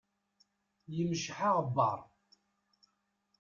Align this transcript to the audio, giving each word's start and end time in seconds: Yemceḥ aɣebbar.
Yemceḥ 0.95 1.37
aɣebbar. 1.49 1.99